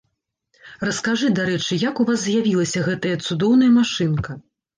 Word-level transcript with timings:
Раскажы, 0.87 1.29
дарэчы, 1.39 1.77
як 1.83 2.01
у 2.05 2.07
вас 2.09 2.19
з'явілася 2.25 2.79
гэтая 2.89 3.13
цудоўная 3.27 3.71
машынка? 3.79 4.31